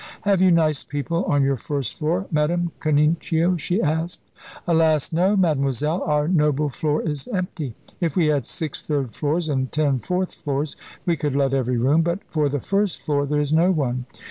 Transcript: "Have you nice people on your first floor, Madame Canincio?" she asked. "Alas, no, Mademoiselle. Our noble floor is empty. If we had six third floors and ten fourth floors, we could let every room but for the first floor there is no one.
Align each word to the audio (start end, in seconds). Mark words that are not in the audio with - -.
"Have 0.21 0.41
you 0.41 0.49
nice 0.49 0.83
people 0.83 1.25
on 1.25 1.43
your 1.43 1.57
first 1.57 1.99
floor, 1.99 2.25
Madame 2.31 2.71
Canincio?" 2.79 3.55
she 3.59 3.79
asked. 3.83 4.19
"Alas, 4.65 5.13
no, 5.13 5.37
Mademoiselle. 5.37 6.01
Our 6.01 6.27
noble 6.27 6.69
floor 6.69 7.03
is 7.03 7.27
empty. 7.27 7.75
If 7.99 8.15
we 8.15 8.25
had 8.25 8.45
six 8.45 8.81
third 8.81 9.13
floors 9.13 9.47
and 9.47 9.71
ten 9.71 9.99
fourth 9.99 10.33
floors, 10.33 10.75
we 11.05 11.15
could 11.15 11.35
let 11.35 11.53
every 11.53 11.77
room 11.77 12.01
but 12.01 12.17
for 12.31 12.49
the 12.49 12.59
first 12.59 12.99
floor 12.99 13.27
there 13.27 13.41
is 13.41 13.53
no 13.53 13.69
one. 13.71 14.07